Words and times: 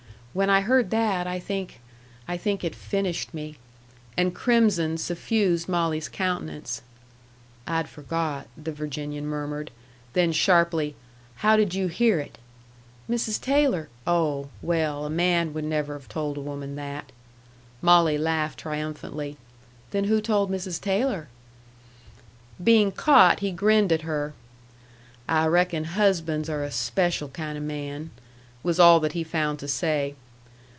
When 0.33 0.49
I 0.49 0.61
heard 0.61 0.91
that, 0.91 1.27
I 1.27 1.39
think 1.39 1.81
I 2.25 2.37
think 2.37 2.63
it 2.63 2.73
finished 2.73 3.33
me." 3.33 3.57
And 4.15 4.33
crimson 4.33 4.97
suffused 4.97 5.67
Molly's 5.67 6.07
countenance. 6.07 6.83
"I'd 7.67 7.89
forgot," 7.89 8.47
the 8.55 8.71
Virginian 8.71 9.27
murmured. 9.27 9.71
Then 10.13 10.31
sharply, 10.31 10.95
"How 11.43 11.57
did 11.57 11.75
you 11.75 11.87
hear 11.89 12.17
it?" 12.21 12.37
"Mrs. 13.09 13.41
Taylor" 13.41 13.89
"Oh! 14.17 14.47
Well, 14.61 15.03
a 15.05 15.09
man 15.09 15.53
would 15.53 15.65
never 15.65 15.95
have 15.95 16.07
told 16.07 16.37
a 16.37 16.39
woman 16.39 16.75
that." 16.77 17.11
Molly 17.81 18.17
laughed 18.17 18.59
triumphantly. 18.59 19.35
"Then 19.89 20.05
who 20.05 20.21
told 20.21 20.49
Mrs. 20.49 20.79
Taylor?" 20.79 21.27
Being 22.63 22.93
caught, 22.93 23.41
he 23.41 23.51
grinned 23.51 23.91
at 23.91 24.03
her. 24.03 24.33
"I 25.27 25.47
reckon 25.47 25.83
husbands 25.83 26.49
are 26.49 26.63
a 26.63 26.71
special 26.71 27.27
kind 27.27 27.57
of 27.57 27.65
man," 27.65 28.11
was 28.63 28.79
all 28.79 28.99
that 28.99 29.13
he 29.13 29.23
found 29.23 29.57
to 29.57 29.67
say. 29.67 30.13